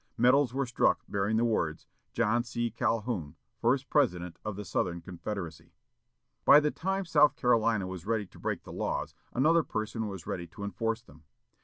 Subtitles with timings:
[0.17, 2.71] Medals were struck bearing the words, "John C.
[2.71, 5.73] Calhoun, First President of the Southern Confederacy."
[6.43, 10.47] By the time South Carolina was ready to break the laws, another person was ready
[10.47, 11.21] to enforce them.